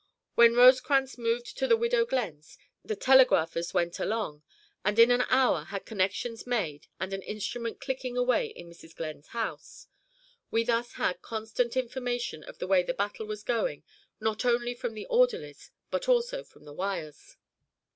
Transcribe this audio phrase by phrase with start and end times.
[0.33, 4.41] When Rosecrans removed to the Widow Glenn's, the telegraphers went along,
[4.83, 8.95] and in an hour had connections made and an instrument clicking away in Mrs.
[8.95, 9.85] Glenn's house.
[10.49, 13.83] We thus had constant information of the way the battle was going,
[14.19, 17.37] not only from the orderlies, but also from the wires.